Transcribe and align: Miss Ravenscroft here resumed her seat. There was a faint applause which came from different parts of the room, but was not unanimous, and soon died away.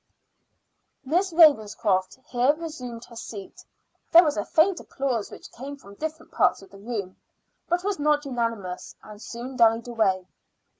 Miss 1.05 1.31
Ravenscroft 1.31 2.17
here 2.25 2.55
resumed 2.55 3.05
her 3.05 3.15
seat. 3.15 3.63
There 4.11 4.23
was 4.23 4.35
a 4.35 4.43
faint 4.43 4.79
applause 4.79 5.29
which 5.29 5.51
came 5.51 5.77
from 5.77 5.93
different 5.93 6.31
parts 6.31 6.63
of 6.63 6.71
the 6.71 6.79
room, 6.79 7.17
but 7.69 7.83
was 7.83 7.99
not 7.99 8.25
unanimous, 8.25 8.95
and 9.03 9.21
soon 9.21 9.55
died 9.55 9.87
away. 9.87 10.25